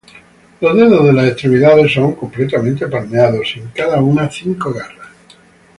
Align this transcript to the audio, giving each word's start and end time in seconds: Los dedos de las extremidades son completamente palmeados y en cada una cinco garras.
Los 0.61 0.75
dedos 0.75 1.05
de 1.05 1.13
las 1.13 1.27
extremidades 1.27 1.93
son 1.93 2.15
completamente 2.15 2.87
palmeados 2.87 3.45
y 3.55 3.59
en 3.59 3.67
cada 3.67 4.01
una 4.01 4.31
cinco 4.31 4.73
garras. 4.73 5.09